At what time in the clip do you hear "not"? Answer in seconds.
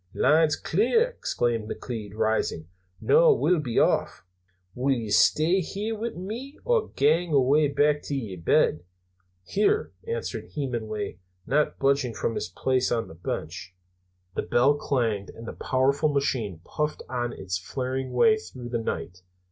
11.45-11.77